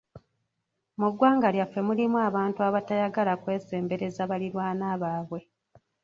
Mu 0.99 1.07
ggwanga 1.13 1.47
lyaffe 1.55 1.79
mulimu 1.87 2.17
abantu 2.29 2.59
abatayagala 2.67 3.33
kwesembereza 3.43 4.21
baliraanwa 4.31 4.91
baabwe. 5.01 5.39